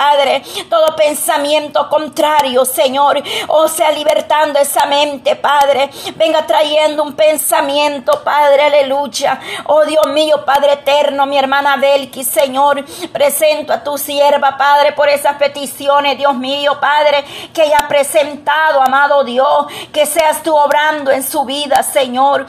Todo 0.70 0.96
pensamiento 0.96 1.90
contrario, 1.90 2.66
Señor, 2.66 3.22
o 3.48 3.68
sea, 3.68 3.92
libertando 3.92 4.60
esa 4.60 4.86
mente, 4.86 5.36
Padre, 5.36 5.90
venga 6.16 6.46
trayendo 6.46 7.04
un 7.04 7.14
pensamiento, 7.14 8.24
Padre, 8.24 8.64
aleluya. 8.64 9.40
Oh 9.66 9.86
Dios 9.86 10.08
mío, 10.08 10.44
Padre 10.46 10.74
eterno, 10.74 11.26
mi 11.26 11.38
hermana 11.38 11.78
Belki, 11.78 12.24
Señor, 12.24 12.84
presento 13.12 13.74
a 13.74 13.84
tu 13.84 13.98
sierva, 13.98 14.58
Padre, 14.58 14.94
por 14.94 15.10
esas 15.10 15.36
peticiones, 15.36 16.18
Dios 16.18 16.36
mío, 16.36 16.78
Padre, 16.80 17.24
que 17.54 17.64
haya 17.64 17.88
presentado, 17.88 18.82
amado 18.82 19.24
Dios, 19.24 19.66
que 19.92 20.06
seas 20.06 20.44
tú 20.44 20.56
obrando 20.56 21.12
en 21.12 21.24
su 21.24 21.44
vida, 21.46 21.84
Señor. 21.84 22.46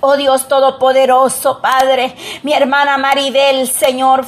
Oh 0.00 0.16
Dios 0.16 0.46
Todopoderoso, 0.46 1.60
Padre, 1.60 2.14
mi 2.44 2.52
hermana 2.52 2.96
Maribel, 2.98 3.66
Señor, 3.66 4.24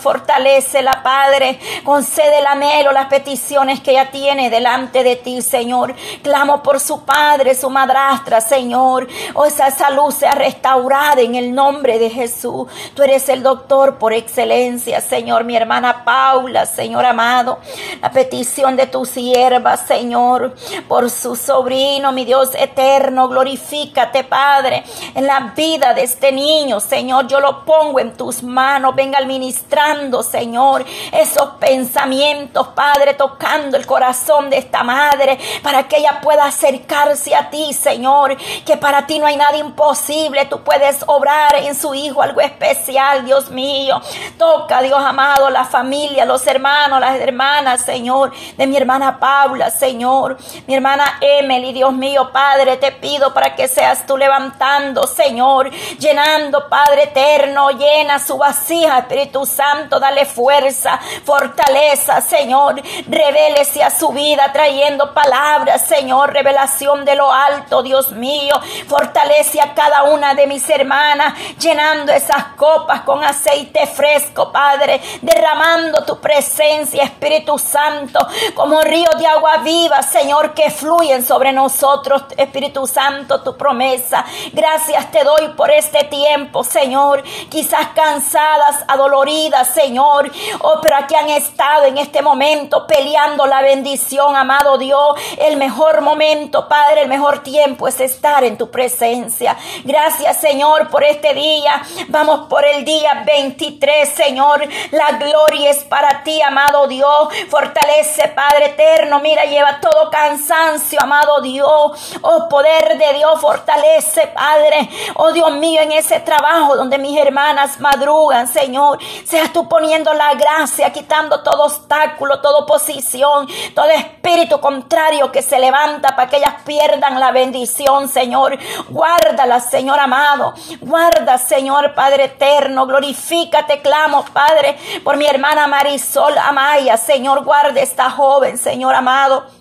la 0.82 1.02
Padre, 1.04 1.60
concede 1.84 2.38
el 2.38 2.46
anhelo, 2.46 2.90
las 2.90 3.06
peticiones 3.06 3.80
que 3.80 3.92
ella 3.92 4.10
tiene 4.10 4.50
delante 4.50 5.04
de 5.04 5.14
ti, 5.14 5.42
Señor. 5.42 5.94
Clamo 6.22 6.60
por 6.62 6.80
su 6.80 7.04
Padre, 7.04 7.54
su 7.54 7.70
madrastra, 7.70 8.40
Señor. 8.40 9.06
Oh, 9.34 9.44
esa 9.44 9.70
salud 9.70 10.10
sea 10.10 10.32
restaurada 10.32 11.20
en 11.20 11.36
el 11.36 11.54
nombre 11.54 12.00
de 12.00 12.10
Jesús. 12.10 12.66
Tú 12.94 13.04
eres 13.04 13.28
el 13.28 13.44
doctor 13.44 13.96
por 13.98 14.12
excelencia, 14.12 15.00
Señor. 15.00 15.44
Mi 15.44 15.56
hermana 15.56 16.04
Paula, 16.04 16.66
Señor 16.66 17.04
amado, 17.04 17.60
la 18.02 18.10
petición 18.10 18.76
de 18.76 18.88
tu 18.88 19.04
sierva, 19.04 19.76
Señor, 19.76 20.54
por 20.88 21.10
su 21.10 21.36
sobrino, 21.36 22.10
mi 22.10 22.24
Dios 22.24 22.50
eterno, 22.56 23.28
glorifícate, 23.28 24.24
Padre, 24.24 24.82
en 25.14 25.26
la 25.26 25.36
vida 25.60 25.92
de 25.92 26.04
este 26.04 26.32
niño, 26.32 26.80
Señor. 26.80 27.26
Yo 27.26 27.38
lo 27.38 27.66
pongo 27.66 28.00
en 28.00 28.16
tus 28.16 28.42
manos. 28.42 28.94
Venga 28.94 29.18
administrando, 29.18 30.22
Señor, 30.22 30.86
esos 31.12 31.50
pensamientos, 31.60 32.68
Padre, 32.68 33.12
tocando 33.12 33.76
el 33.76 33.84
corazón 33.84 34.48
de 34.48 34.56
esta 34.56 34.82
madre 34.82 35.38
para 35.62 35.86
que 35.86 35.98
ella 35.98 36.18
pueda 36.22 36.46
acercarse 36.46 37.34
a 37.34 37.50
ti, 37.50 37.74
Señor. 37.74 38.38
Que 38.64 38.78
para 38.78 39.06
ti 39.06 39.18
no 39.18 39.26
hay 39.26 39.36
nada 39.36 39.58
imposible. 39.58 40.46
Tú 40.46 40.60
puedes 40.62 41.04
obrar 41.06 41.54
en 41.56 41.74
su 41.74 41.92
hijo 41.92 42.22
algo 42.22 42.40
especial, 42.40 43.26
Dios 43.26 43.50
mío. 43.50 44.00
Toca, 44.38 44.80
Dios 44.80 44.98
amado, 44.98 45.50
la 45.50 45.66
familia, 45.66 46.24
los 46.24 46.46
hermanos, 46.46 47.00
las 47.00 47.20
hermanas, 47.20 47.84
Señor, 47.84 48.32
de 48.56 48.66
mi 48.66 48.78
hermana 48.78 49.20
Paula, 49.20 49.68
Señor. 49.68 50.38
Mi 50.66 50.74
hermana 50.74 51.18
Emily, 51.20 51.74
Dios 51.74 51.92
mío, 51.92 52.30
Padre, 52.32 52.78
te 52.78 52.92
pido 52.92 53.34
para 53.34 53.54
que 53.54 53.68
seas 53.68 54.06
tú 54.06 54.16
levantando, 54.16 55.06
Señor 55.06 55.49
llenando, 55.98 56.68
Padre 56.68 57.04
eterno, 57.04 57.70
llena 57.70 58.18
su 58.18 58.36
vasija, 58.36 58.98
Espíritu 58.98 59.44
Santo, 59.44 59.98
dale 59.98 60.24
fuerza, 60.24 60.98
fortaleza, 61.24 62.20
Señor, 62.20 62.80
revélese 63.08 63.82
a 63.82 63.90
su 63.90 64.08
vida, 64.10 64.52
trayendo 64.52 65.12
palabras, 65.12 65.86
Señor, 65.86 66.32
revelación 66.32 67.04
de 67.04 67.14
lo 67.14 67.32
alto, 67.32 67.82
Dios 67.82 68.12
mío, 68.12 68.54
fortalece 68.86 69.60
a 69.60 69.74
cada 69.74 70.04
una 70.04 70.34
de 70.34 70.46
mis 70.46 70.68
hermanas, 70.70 71.34
llenando 71.58 72.12
esas 72.12 72.44
copas 72.56 73.02
con 73.02 73.22
aceite 73.24 73.86
fresco, 73.86 74.52
Padre, 74.52 75.00
derramando 75.22 76.04
tu 76.04 76.20
presencia, 76.20 77.04
Espíritu 77.04 77.58
Santo, 77.58 78.18
como 78.54 78.80
río 78.82 79.10
de 79.18 79.26
agua 79.26 79.58
viva, 79.58 80.02
Señor, 80.02 80.54
que 80.54 80.70
fluyen 80.70 81.24
sobre 81.24 81.52
nosotros, 81.52 82.24
Espíritu 82.36 82.86
Santo, 82.86 83.42
tu 83.42 83.56
promesa. 83.56 84.24
Gracias 84.52 85.10
te 85.10 85.24
doy 85.24 85.39
por 85.48 85.70
este 85.70 86.04
tiempo, 86.04 86.62
Señor. 86.64 87.22
Quizás 87.48 87.88
cansadas, 87.94 88.84
adoloridas, 88.86 89.68
Señor. 89.74 90.30
Oh, 90.60 90.78
pero 90.82 90.96
aquí 90.96 91.14
han 91.14 91.28
estado 91.30 91.84
en 91.84 91.98
este 91.98 92.22
momento 92.22 92.86
peleando 92.86 93.46
la 93.46 93.62
bendición, 93.62 94.36
amado 94.36 94.78
Dios. 94.78 95.18
El 95.38 95.56
mejor 95.56 96.00
momento, 96.02 96.68
Padre, 96.68 97.02
el 97.02 97.08
mejor 97.08 97.42
tiempo 97.42 97.88
es 97.88 98.00
estar 98.00 98.44
en 98.44 98.56
tu 98.56 98.70
presencia. 98.70 99.56
Gracias, 99.84 100.40
Señor, 100.40 100.88
por 100.90 101.02
este 101.04 101.34
día. 101.34 101.82
Vamos 102.08 102.48
por 102.48 102.64
el 102.64 102.84
día 102.84 103.24
23, 103.26 104.08
Señor. 104.08 104.66
La 104.90 105.12
gloria 105.18 105.70
es 105.70 105.84
para 105.84 106.22
ti, 106.22 106.40
amado 106.42 106.86
Dios. 106.86 107.28
Fortalece, 107.48 108.28
Padre 108.28 108.66
eterno. 108.66 109.20
Mira, 109.20 109.44
lleva 109.44 109.80
todo 109.80 110.10
cansancio, 110.10 111.00
amado 111.02 111.40
Dios. 111.40 112.18
Oh, 112.22 112.48
poder 112.48 112.98
de 112.98 113.14
Dios, 113.14 113.40
fortalece, 113.40 114.28
Padre. 114.28 114.88
Oh, 115.14 115.29
Dios 115.32 115.52
mío, 115.52 115.80
en 115.80 115.92
ese 115.92 116.20
trabajo 116.20 116.76
donde 116.76 116.98
mis 116.98 117.18
hermanas 117.18 117.80
madrugan, 117.80 118.48
Señor. 118.48 118.98
Seas 119.24 119.52
tú 119.52 119.68
poniendo 119.68 120.12
la 120.14 120.34
gracia, 120.34 120.92
quitando 120.92 121.42
todo 121.42 121.64
obstáculo, 121.64 122.40
toda 122.40 122.60
oposición, 122.60 123.48
todo 123.74 123.88
espíritu 123.88 124.60
contrario 124.60 125.30
que 125.32 125.42
se 125.42 125.58
levanta 125.58 126.14
para 126.16 126.28
que 126.28 126.36
ellas 126.36 126.54
pierdan 126.64 127.18
la 127.20 127.32
bendición, 127.32 128.08
Señor. 128.08 128.58
Guárdala, 128.88 129.60
Señor 129.60 129.98
amado. 130.00 130.54
Guarda, 130.80 131.38
Señor 131.38 131.94
Padre 131.94 132.24
eterno. 132.24 132.86
Glorifícate, 132.86 133.80
clamo, 133.80 134.24
Padre, 134.32 134.78
por 135.04 135.16
mi 135.16 135.26
hermana 135.26 135.66
Marisol 135.66 136.36
Amaya. 136.38 136.96
Señor, 136.96 137.44
guarde 137.44 137.82
esta 137.82 138.10
joven, 138.10 138.58
Señor 138.58 138.94
amado. 138.94 139.59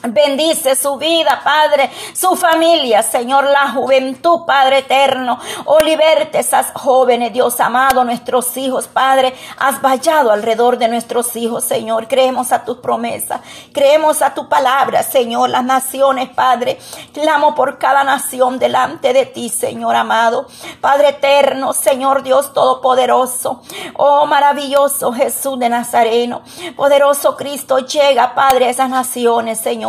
Bendice 0.00 0.76
su 0.76 0.96
vida, 0.96 1.40
Padre, 1.42 1.90
su 2.12 2.36
familia, 2.36 3.02
Señor, 3.02 3.42
la 3.42 3.72
juventud, 3.72 4.42
Padre 4.46 4.78
eterno. 4.78 5.40
Oh, 5.64 5.80
liberte 5.80 6.38
esas 6.38 6.70
jóvenes, 6.72 7.32
Dios 7.32 7.58
amado, 7.58 8.04
nuestros 8.04 8.56
hijos, 8.56 8.86
Padre. 8.86 9.34
Has 9.58 9.82
vallado 9.82 10.30
alrededor 10.30 10.78
de 10.78 10.86
nuestros 10.86 11.34
hijos, 11.34 11.64
Señor. 11.64 12.06
Creemos 12.06 12.52
a 12.52 12.64
tus 12.64 12.78
promesas, 12.78 13.40
creemos 13.72 14.22
a 14.22 14.34
tu 14.34 14.48
palabra, 14.48 15.02
Señor. 15.02 15.50
Las 15.50 15.64
naciones, 15.64 16.28
Padre, 16.28 16.78
clamo 17.12 17.56
por 17.56 17.78
cada 17.78 18.04
nación 18.04 18.60
delante 18.60 19.12
de 19.12 19.26
ti, 19.26 19.48
Señor 19.48 19.96
amado. 19.96 20.46
Padre 20.80 21.08
eterno, 21.08 21.72
Señor 21.72 22.22
Dios 22.22 22.52
Todopoderoso. 22.52 23.62
Oh, 23.94 24.26
maravilloso 24.26 25.12
Jesús 25.12 25.58
de 25.58 25.68
Nazareno. 25.68 26.42
Poderoso 26.76 27.36
Cristo, 27.36 27.78
llega, 27.80 28.36
Padre, 28.36 28.66
a 28.66 28.70
esas 28.70 28.90
naciones, 28.90 29.58
Señor. 29.58 29.87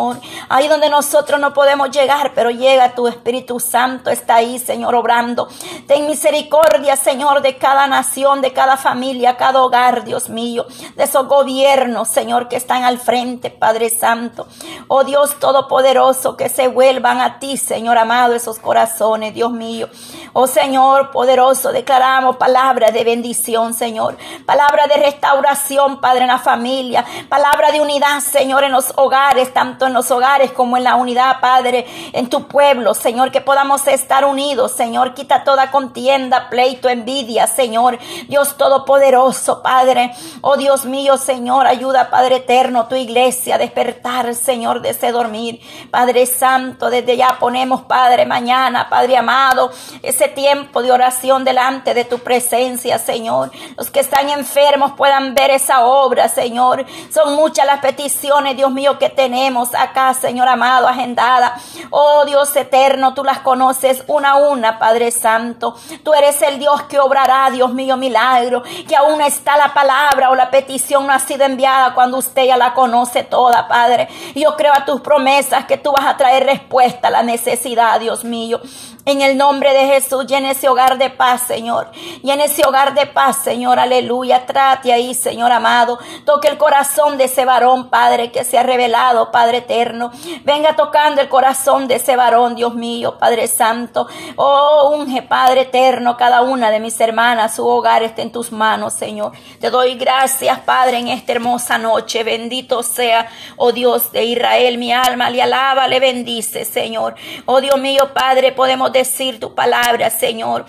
Ahí 0.50 0.68
donde 0.68 0.90
nosotros 0.90 1.40
no 1.40 1.54
podemos 1.54 1.92
llegar, 1.92 2.32
pero 2.34 2.50
llega 2.50 2.96
tu 2.96 3.08
Espíritu 3.08 3.60
Santo, 3.60 4.10
está 4.10 4.36
ahí, 4.36 4.60
Señor, 4.60 4.96
obrando. 4.96 5.48
Ten 5.88 6.08
misericordia, 6.08 6.96
Señor, 6.96 7.42
de 7.42 7.58
cada 7.58 7.88
nación, 7.88 8.42
de 8.42 8.54
cada 8.54 8.78
familia, 8.78 9.38
cada 9.38 9.62
hogar, 9.62 10.04
Dios 10.04 10.30
mío, 10.30 10.66
de 10.96 11.04
esos 11.04 11.28
gobiernos, 11.28 12.08
Señor, 12.08 12.48
que 12.48 12.56
están 12.56 12.84
al 12.84 12.98
frente, 12.98 13.50
Padre 13.50 13.90
Santo. 13.90 14.48
Oh 14.88 15.04
Dios 15.04 15.40
Todopoderoso, 15.40 16.38
que 16.38 16.50
se 16.50 16.68
vuelvan 16.68 17.22
a 17.22 17.40
ti, 17.40 17.58
Señor 17.58 17.98
amado, 17.98 18.36
esos 18.36 18.60
corazones, 18.60 19.34
Dios 19.34 19.52
mío. 19.52 19.90
Oh 20.34 20.48
Señor 20.48 21.12
poderoso, 21.12 21.72
declaramos 21.72 22.38
palabras 22.38 22.94
de 22.94 23.04
bendición, 23.04 23.74
Señor. 23.74 24.18
Palabra 24.46 24.88
de 24.88 24.98
restauración, 24.98 26.00
Padre, 26.00 26.22
en 26.22 26.28
la 26.28 26.40
familia. 26.40 27.06
Palabra 27.28 27.72
de 27.72 27.82
unidad, 27.82 28.20
Señor, 28.20 28.64
en 28.64 28.72
los 28.72 28.94
hogares, 28.96 29.54
tanto 29.54 29.86
en 29.86 29.89
los 29.94 30.10
hogares 30.12 30.52
como 30.52 30.78
en 30.78 30.84
la 30.84 30.96
unidad, 30.96 31.40
Padre, 31.40 31.86
en 32.14 32.30
tu 32.30 32.48
pueblo, 32.48 32.94
Señor, 32.94 33.32
que 33.32 33.42
podamos 33.42 33.86
estar 33.88 34.26
unidos, 34.26 34.72
Señor. 34.72 35.14
Quita 35.14 35.44
toda 35.44 35.72
contienda, 35.72 36.50
pleito, 36.50 36.90
envidia, 36.90 37.48
Señor. 37.48 38.00
Dios 38.28 38.58
Todopoderoso, 38.58 39.62
Padre. 39.62 40.14
Oh 40.42 40.58
Dios 40.58 40.86
mío, 40.86 41.18
Señor, 41.18 41.68
ayuda, 41.68 42.10
Padre 42.10 42.38
eterno, 42.38 42.88
tu 42.88 42.96
iglesia 42.96 43.56
a 43.56 43.58
despertar, 43.58 44.36
Señor, 44.36 44.82
de 44.82 44.90
ese 44.90 45.12
dormir. 45.12 45.60
Padre 45.92 46.26
Santo, 46.26 46.90
desde 46.90 47.18
ya 47.18 47.38
ponemos, 47.40 47.82
Padre, 47.84 48.26
mañana, 48.26 48.90
Padre 48.90 49.18
amado, 49.18 49.72
ese 50.02 50.28
tiempo 50.28 50.82
de 50.82 50.92
oración 50.92 51.44
delante 51.44 51.94
de 51.94 52.06
tu 52.06 52.20
presencia, 52.20 53.00
Señor. 53.00 53.52
Los 53.78 53.90
que 53.90 54.00
están 54.00 54.30
enfermos 54.30 54.94
puedan 54.94 55.34
ver 55.34 55.52
esa 55.52 55.86
obra, 55.86 56.28
Señor. 56.30 56.86
Son 57.14 57.36
muchas 57.36 57.66
las 57.66 57.80
peticiones, 57.80 58.56
Dios 58.56 58.72
mío, 58.72 58.98
que 59.00 59.10
tenemos 59.10 59.74
acá, 59.82 60.14
Señor 60.14 60.48
amado, 60.48 60.88
agendada. 60.88 61.56
Oh 61.90 62.26
Dios 62.26 62.56
eterno, 62.56 63.14
tú 63.14 63.24
las 63.24 63.40
conoces 63.40 64.04
una 64.08 64.32
a 64.32 64.36
una, 64.36 64.80
Padre 64.80 65.12
Santo. 65.12 65.76
Tú 66.04 66.14
eres 66.14 66.42
el 66.42 66.60
Dios 66.60 66.84
que 66.84 67.00
obrará, 67.00 67.50
Dios 67.52 67.74
mío, 67.74 67.98
milagro. 67.98 68.64
Que 68.88 68.96
aún 68.96 69.22
está 69.22 69.58
la 69.58 69.74
palabra 69.74 70.30
o 70.30 70.36
la 70.36 70.52
petición 70.52 71.08
no 71.08 71.14
ha 71.14 71.20
sido 71.20 71.46
enviada 71.46 71.94
cuando 71.94 72.18
usted 72.18 72.46
ya 72.46 72.58
la 72.58 72.74
conoce 72.74 73.24
toda, 73.24 73.68
Padre. 73.68 74.08
Yo 74.36 74.56
creo 74.56 74.74
a 74.74 74.86
tus 74.86 75.02
promesas 75.02 75.66
que 75.66 75.78
tú 75.78 75.92
vas 75.92 76.06
a 76.06 76.18
traer 76.18 76.46
respuesta 76.46 77.08
a 77.08 77.12
la 77.12 77.24
necesidad, 77.24 78.00
Dios 78.00 78.24
mío. 78.24 78.62
En 79.06 79.22
el 79.22 79.38
nombre 79.38 79.74
de 79.74 79.88
Jesús, 79.88 80.28
llene 80.28 80.52
ese 80.52 80.70
hogar 80.70 80.98
de 80.98 81.10
paz, 81.10 81.42
Señor. 81.48 81.90
Llene 82.22 82.44
ese 82.44 82.64
hogar 82.66 82.94
de 82.94 83.08
paz, 83.08 83.38
Señor. 83.44 83.80
Aleluya. 83.80 84.46
Trate 84.46 84.94
ahí, 84.94 85.16
Señor 85.16 85.52
amado. 85.52 85.98
Toque 86.26 86.48
el 86.48 86.58
corazón 86.58 87.18
de 87.18 87.24
ese 87.24 87.46
varón, 87.46 87.90
Padre, 87.90 88.32
que 88.32 88.44
se 88.44 88.60
ha 88.60 88.64
revelado, 88.64 89.32
Padre 89.32 89.62
eterno. 89.70 90.12
Venga 90.44 90.76
tocando 90.76 91.22
el 91.22 91.30
corazón 91.30 91.88
de 91.88 91.96
ese 91.96 92.16
varón, 92.16 92.56
Dios 92.56 92.74
mío, 92.74 93.18
Padre 93.20 93.48
Santo. 93.48 94.08
Oh, 94.36 94.96
unge, 94.96 95.22
Padre 95.22 95.62
eterno, 95.62 96.18
cada 96.18 96.42
una 96.42 96.72
de 96.72 96.80
mis 96.80 97.00
hermanas, 97.00 97.56
su 97.56 97.68
hogar 97.68 98.02
está 98.02 98.22
en 98.24 98.32
tus 98.32 98.52
manos, 98.52 98.94
Señor. 98.94 99.34
Te 99.60 99.70
doy 99.70 99.96
gracias, 99.96 100.60
Padre, 100.60 100.98
en 100.98 101.08
esta 101.10 101.34
hermosa 101.34 101.78
noche. 101.78 102.24
Bendito 102.24 102.82
sea, 102.82 103.28
oh 103.58 103.72
Dios 103.72 104.12
de 104.12 104.24
Israel, 104.26 104.78
mi 104.78 104.92
alma 104.92 105.30
le 105.30 105.42
alaba, 105.42 105.88
le 105.88 106.00
bendice, 106.00 106.66
Señor. 106.66 107.16
Oh 107.46 107.62
Dios 107.62 107.80
mío, 107.80 108.12
Padre, 108.14 108.52
podemos 108.52 108.92
decir 108.92 109.40
tu 109.40 109.54
palabra, 109.54 110.10
Señor. 110.10 110.66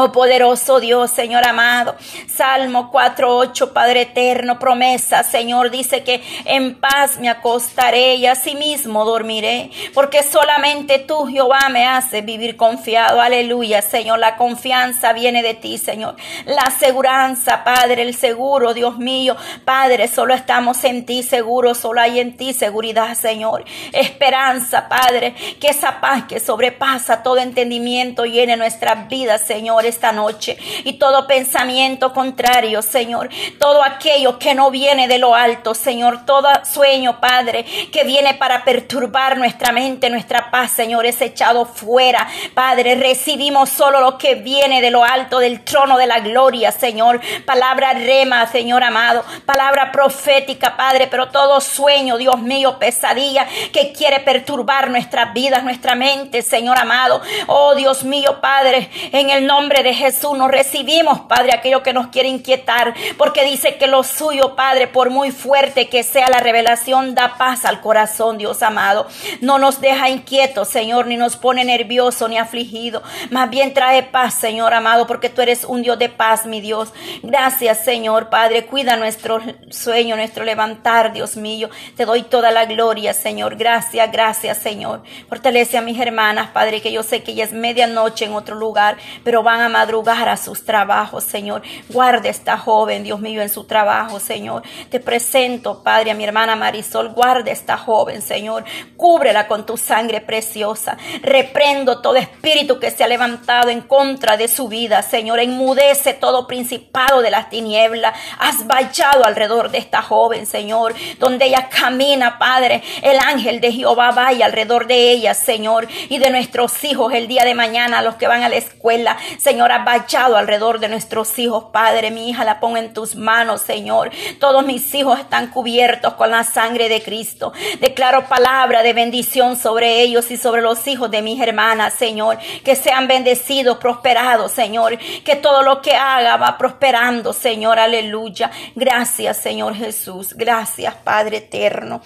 Oh 0.00 0.12
poderoso 0.12 0.78
Dios, 0.78 1.10
Señor 1.10 1.44
amado. 1.44 1.96
Salmo 2.32 2.92
4.8, 2.92 3.72
Padre 3.72 4.02
eterno, 4.02 4.56
promesa, 4.60 5.24
Señor, 5.24 5.72
dice 5.72 6.04
que 6.04 6.22
en 6.44 6.76
paz 6.76 7.18
me 7.18 7.28
acostaré 7.28 8.14
y 8.14 8.26
asimismo 8.26 9.04
dormiré, 9.04 9.72
porque 9.94 10.22
solamente 10.22 11.00
tú, 11.00 11.26
Jehová, 11.26 11.68
me 11.68 11.84
haces 11.84 12.24
vivir 12.24 12.56
confiado. 12.56 13.20
Aleluya, 13.20 13.82
Señor, 13.82 14.20
la 14.20 14.36
confianza 14.36 15.12
viene 15.12 15.42
de 15.42 15.54
ti, 15.54 15.78
Señor. 15.78 16.14
La 16.46 16.62
aseguranza, 16.62 17.64
Padre, 17.64 18.02
el 18.02 18.14
seguro, 18.14 18.74
Dios 18.74 18.98
mío. 18.98 19.36
Padre, 19.64 20.06
solo 20.06 20.32
estamos 20.32 20.84
en 20.84 21.06
ti 21.06 21.24
seguros, 21.24 21.76
solo 21.76 22.00
hay 22.00 22.20
en 22.20 22.36
ti 22.36 22.52
seguridad, 22.52 23.16
Señor. 23.16 23.64
Esperanza, 23.90 24.88
Padre, 24.88 25.34
que 25.60 25.70
esa 25.70 26.00
paz 26.00 26.22
que 26.28 26.38
sobrepasa 26.38 27.24
todo 27.24 27.38
entendimiento 27.38 28.26
llene 28.26 28.56
nuestras 28.56 29.08
vidas, 29.08 29.40
Señor 29.44 29.87
esta 29.88 30.12
noche. 30.12 30.56
Y 30.84 30.94
todo 30.94 31.26
pensamiento 31.26 32.12
contrario, 32.12 32.82
Señor. 32.82 33.28
Todo 33.58 33.82
aquello 33.82 34.38
que 34.38 34.54
no 34.54 34.70
viene 34.70 35.08
de 35.08 35.18
lo 35.18 35.34
alto, 35.34 35.74
Señor. 35.74 36.24
Todo 36.24 36.48
sueño, 36.64 37.20
Padre, 37.20 37.64
que 37.92 38.04
viene 38.04 38.34
para 38.34 38.64
perturbar 38.64 39.38
nuestra 39.38 39.72
mente, 39.72 40.10
nuestra 40.10 40.50
paz, 40.50 40.72
Señor, 40.72 41.06
es 41.06 41.20
echado 41.20 41.64
fuera. 41.64 42.26
Padre, 42.54 42.94
recibimos 42.94 43.68
solo 43.70 44.00
lo 44.00 44.18
que 44.18 44.34
viene 44.34 44.80
de 44.80 44.90
lo 44.90 45.04
alto, 45.04 45.38
del 45.38 45.64
trono 45.64 45.98
de 45.98 46.06
la 46.06 46.20
gloria, 46.20 46.72
Señor. 46.72 47.20
Palabra 47.44 47.92
rema, 47.92 48.46
Señor 48.46 48.82
amado. 48.82 49.24
Palabra 49.44 49.92
profética, 49.92 50.76
Padre. 50.76 51.06
Pero 51.06 51.28
todo 51.28 51.60
sueño, 51.60 52.16
Dios 52.16 52.40
mío, 52.40 52.78
pesadilla 52.78 53.46
que 53.72 53.92
quiere 53.92 54.20
perturbar 54.20 54.90
nuestras 54.90 55.32
vidas, 55.32 55.64
nuestra 55.64 55.94
mente, 55.94 56.42
Señor 56.42 56.78
amado. 56.78 57.20
Oh 57.46 57.74
Dios 57.74 58.04
mío, 58.04 58.40
Padre, 58.40 58.90
en 59.12 59.30
el 59.30 59.46
nombre 59.46 59.67
de 59.68 59.94
Jesús 59.94 60.36
nos 60.36 60.50
recibimos, 60.50 61.20
Padre, 61.20 61.52
aquello 61.52 61.82
que 61.82 61.92
nos 61.92 62.08
quiere 62.08 62.28
inquietar, 62.28 62.94
porque 63.16 63.44
dice 63.44 63.76
que 63.76 63.86
lo 63.86 64.02
suyo, 64.02 64.56
Padre, 64.56 64.86
por 64.86 65.10
muy 65.10 65.30
fuerte 65.30 65.88
que 65.88 66.02
sea 66.02 66.28
la 66.30 66.40
revelación, 66.40 67.14
da 67.14 67.36
paz 67.36 67.64
al 67.64 67.80
corazón, 67.80 68.38
Dios 68.38 68.62
amado. 68.62 69.06
No 69.40 69.58
nos 69.58 69.80
deja 69.80 70.08
inquietos, 70.08 70.68
Señor, 70.68 71.06
ni 71.06 71.16
nos 71.16 71.36
pone 71.36 71.64
nervioso 71.64 72.28
ni 72.28 72.38
afligido. 72.38 73.02
Más 73.30 73.50
bien 73.50 73.74
trae 73.74 74.02
paz, 74.02 74.34
Señor 74.34 74.72
amado, 74.72 75.06
porque 75.06 75.28
tú 75.28 75.42
eres 75.42 75.64
un 75.64 75.82
Dios 75.82 75.98
de 75.98 76.08
paz, 76.08 76.46
mi 76.46 76.60
Dios. 76.60 76.92
Gracias, 77.22 77.84
Señor, 77.84 78.30
Padre. 78.30 78.66
Cuida 78.66 78.96
nuestro 78.96 79.40
sueño, 79.70 80.16
nuestro 80.16 80.44
levantar, 80.44 81.12
Dios 81.12 81.36
mío. 81.36 81.68
Te 81.96 82.04
doy 82.04 82.22
toda 82.22 82.50
la 82.50 82.64
gloria, 82.64 83.12
Señor. 83.12 83.56
Gracias, 83.56 84.10
gracias, 84.10 84.58
Señor. 84.58 85.02
Fortalece 85.28 85.78
a 85.78 85.82
mis 85.82 86.00
hermanas, 86.00 86.50
Padre, 86.50 86.80
que 86.80 86.92
yo 86.92 87.02
sé 87.02 87.22
que 87.22 87.34
ya 87.34 87.44
es 87.44 87.52
medianoche 87.52 88.24
en 88.24 88.32
otro 88.32 88.54
lugar, 88.56 88.96
pero 89.24 89.42
van 89.42 89.57
a 89.60 89.68
madrugar 89.68 90.28
a 90.28 90.36
sus 90.36 90.64
trabajos, 90.64 91.24
Señor. 91.24 91.62
Guarde 91.88 92.28
esta 92.28 92.58
joven, 92.58 93.02
Dios 93.02 93.20
mío, 93.20 93.42
en 93.42 93.48
su 93.48 93.64
trabajo, 93.64 94.20
Señor. 94.20 94.62
Te 94.90 95.00
presento, 95.00 95.82
Padre, 95.82 96.10
a 96.10 96.14
mi 96.14 96.24
hermana 96.24 96.56
Marisol. 96.56 97.10
Guarde 97.10 97.50
esta 97.50 97.76
joven, 97.76 98.22
Señor. 98.22 98.64
Cúbrela 98.96 99.46
con 99.46 99.66
tu 99.66 99.76
sangre 99.76 100.20
preciosa. 100.20 100.96
Reprendo 101.22 102.00
todo 102.00 102.16
espíritu 102.16 102.78
que 102.78 102.90
se 102.90 103.04
ha 103.04 103.08
levantado 103.08 103.70
en 103.70 103.82
contra 103.82 104.36
de 104.36 104.48
su 104.48 104.68
vida, 104.68 105.02
Señor. 105.02 105.40
Enmudece 105.40 106.14
todo 106.14 106.46
principado 106.46 107.22
de 107.22 107.30
las 107.30 107.50
tinieblas. 107.50 108.14
Has 108.38 108.66
vallado 108.66 109.24
alrededor 109.24 109.70
de 109.70 109.78
esta 109.78 110.02
joven, 110.02 110.46
Señor. 110.46 110.94
Donde 111.18 111.46
ella 111.46 111.68
camina, 111.68 112.38
Padre. 112.38 112.82
El 113.02 113.18
ángel 113.18 113.60
de 113.60 113.72
Jehová 113.72 114.10
vaya 114.12 114.46
alrededor 114.46 114.86
de 114.86 115.10
ella, 115.10 115.34
Señor. 115.34 115.88
Y 116.08 116.18
de 116.18 116.30
nuestros 116.30 116.84
hijos 116.84 117.12
el 117.12 117.28
día 117.28 117.44
de 117.44 117.54
mañana, 117.54 118.02
los 118.02 118.16
que 118.16 118.26
van 118.26 118.42
a 118.42 118.48
la 118.48 118.56
escuela. 118.56 119.16
Señor, 119.48 119.72
has 119.72 119.82
vallado 119.82 120.36
alrededor 120.36 120.78
de 120.78 120.90
nuestros 120.90 121.38
hijos, 121.38 121.64
Padre. 121.72 122.10
Mi 122.10 122.28
hija 122.28 122.44
la 122.44 122.60
pongo 122.60 122.76
en 122.76 122.92
tus 122.92 123.16
manos, 123.16 123.62
Señor. 123.62 124.10
Todos 124.38 124.62
mis 124.66 124.94
hijos 124.94 125.18
están 125.18 125.46
cubiertos 125.46 126.12
con 126.16 126.30
la 126.30 126.44
sangre 126.44 126.90
de 126.90 127.02
Cristo. 127.02 127.54
Declaro 127.80 128.28
palabra 128.28 128.82
de 128.82 128.92
bendición 128.92 129.56
sobre 129.56 130.02
ellos 130.02 130.30
y 130.30 130.36
sobre 130.36 130.60
los 130.60 130.86
hijos 130.86 131.10
de 131.10 131.22
mis 131.22 131.40
hermanas, 131.40 131.94
Señor. 131.94 132.36
Que 132.62 132.76
sean 132.76 133.08
bendecidos, 133.08 133.78
prosperados, 133.78 134.52
Señor. 134.52 134.98
Que 135.24 135.36
todo 135.36 135.62
lo 135.62 135.80
que 135.80 135.94
haga 135.96 136.36
va 136.36 136.58
prosperando, 136.58 137.32
Señor. 137.32 137.78
Aleluya. 137.78 138.50
Gracias, 138.74 139.38
Señor 139.38 139.74
Jesús. 139.74 140.34
Gracias, 140.34 140.94
Padre 140.96 141.38
eterno. 141.38 142.02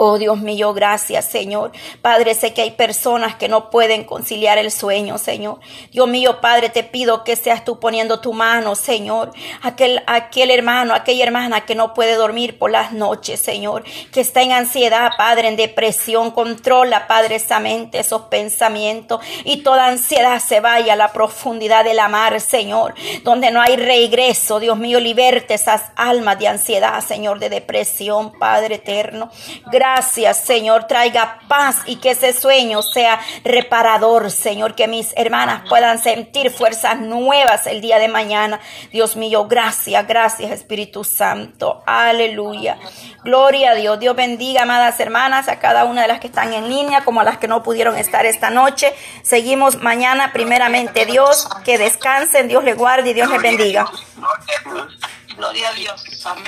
Oh 0.00 0.16
Dios 0.16 0.40
mío, 0.40 0.72
gracias 0.74 1.24
Señor. 1.24 1.72
Padre, 2.02 2.34
sé 2.34 2.54
que 2.54 2.62
hay 2.62 2.70
personas 2.70 3.34
que 3.34 3.48
no 3.48 3.68
pueden 3.68 4.04
conciliar 4.04 4.56
el 4.56 4.70
sueño, 4.70 5.18
Señor. 5.18 5.58
Dios 5.90 6.06
mío, 6.06 6.40
Padre, 6.40 6.68
te 6.68 6.84
pido 6.84 7.24
que 7.24 7.34
seas 7.34 7.64
tú 7.64 7.80
poniendo 7.80 8.20
tu 8.20 8.32
mano, 8.32 8.76
Señor. 8.76 9.32
Aquel, 9.60 10.04
aquel 10.06 10.52
hermano, 10.52 10.94
aquella 10.94 11.24
hermana 11.24 11.62
que 11.62 11.74
no 11.74 11.94
puede 11.94 12.14
dormir 12.14 12.58
por 12.60 12.70
las 12.70 12.92
noches, 12.92 13.40
Señor. 13.40 13.82
Que 14.12 14.20
está 14.20 14.42
en 14.42 14.52
ansiedad, 14.52 15.10
Padre, 15.18 15.48
en 15.48 15.56
depresión. 15.56 16.30
Controla, 16.30 17.08
Padre, 17.08 17.34
esa 17.34 17.58
mente, 17.58 17.98
esos 17.98 18.22
pensamientos. 18.22 19.20
Y 19.44 19.64
toda 19.64 19.86
ansiedad 19.86 20.38
se 20.38 20.60
vaya 20.60 20.92
a 20.92 20.96
la 20.96 21.12
profundidad 21.12 21.82
de 21.82 21.94
la 21.94 22.06
mar, 22.06 22.40
Señor. 22.40 22.94
Donde 23.24 23.50
no 23.50 23.60
hay 23.60 23.74
regreso. 23.74 24.60
Dios 24.60 24.78
mío, 24.78 25.00
liberte 25.00 25.54
esas 25.54 25.82
almas 25.96 26.38
de 26.38 26.46
ansiedad, 26.46 27.00
Señor, 27.00 27.40
de 27.40 27.50
depresión, 27.50 28.30
Padre 28.38 28.76
eterno. 28.76 29.30
Gracias, 29.66 29.87
Señor. 29.96 30.86
Traiga 30.86 31.40
paz 31.48 31.78
y 31.86 31.96
que 31.96 32.10
ese 32.10 32.32
sueño 32.32 32.82
sea 32.82 33.20
reparador, 33.44 34.30
Señor. 34.30 34.74
Que 34.74 34.88
mis 34.88 35.12
hermanas 35.16 35.62
puedan 35.68 35.98
sentir 35.98 36.50
fuerzas 36.50 36.98
nuevas 37.00 37.66
el 37.66 37.80
día 37.80 37.98
de 37.98 38.08
mañana. 38.08 38.60
Dios 38.92 39.16
mío, 39.16 39.46
gracias, 39.46 40.06
gracias, 40.06 40.50
Espíritu 40.50 41.04
Santo. 41.04 41.82
Aleluya. 41.86 42.78
Gloria 43.24 43.72
a 43.72 43.74
Dios. 43.74 43.98
Dios 43.98 44.14
bendiga, 44.14 44.62
amadas 44.62 45.00
hermanas, 45.00 45.48
a 45.48 45.58
cada 45.58 45.84
una 45.84 46.02
de 46.02 46.08
las 46.08 46.20
que 46.20 46.28
están 46.28 46.52
en 46.52 46.68
línea, 46.68 47.04
como 47.04 47.20
a 47.20 47.24
las 47.24 47.38
que 47.38 47.48
no 47.48 47.62
pudieron 47.62 47.96
estar 47.96 48.26
esta 48.26 48.50
noche. 48.50 48.94
Seguimos 49.22 49.82
mañana, 49.82 50.32
primeramente 50.32 51.06
Dios. 51.06 51.48
Que 51.64 51.78
descansen, 51.78 52.48
Dios 52.48 52.64
les 52.64 52.76
guarde 52.76 53.10
y 53.10 53.14
Dios 53.14 53.28
les 53.30 53.42
bendiga. 53.42 53.90
Gloria 55.36 55.68
a 55.68 55.72
Dios. 55.72 56.26
Amén. 56.26 56.44